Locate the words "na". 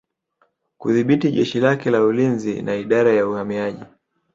2.61-2.75